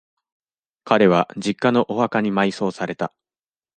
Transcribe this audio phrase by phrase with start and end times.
[0.83, 3.13] 彼は、実家のお墓に埋葬された。